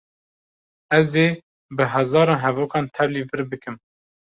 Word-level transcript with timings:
Ez 0.99 1.09
ê 1.25 1.27
bi 1.75 1.83
hezaran 1.93 2.39
hevokan 2.43 2.85
tevlî 2.95 3.21
vir 3.29 3.41
bikim. 3.51 3.75